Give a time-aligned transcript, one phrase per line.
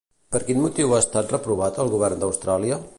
[0.35, 2.87] Per quin motiu ha estat reprovat el Govern d'Austràlia?